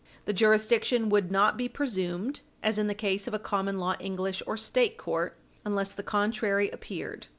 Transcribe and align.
The 0.25 0.33
jurisdiction 0.33 1.09
would 1.09 1.31
not 1.31 1.57
be 1.57 1.69
presumed, 1.69 2.39
as 2.63 2.79
in 2.79 2.87
the 2.87 2.95
case 2.95 3.27
of 3.27 3.35
a 3.35 3.37
common 3.37 3.77
law 3.77 3.93
English 3.99 4.41
or 4.47 4.57
State 4.57 4.97
court, 4.97 5.37
unless 5.63 5.93
the 5.93 6.01
contrary 6.01 6.71
appeared. 6.71 7.27